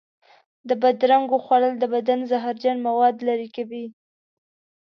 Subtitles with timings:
[0.67, 3.85] د بادرنګو خوړل د بدن زهرجن موادو لرې کوي.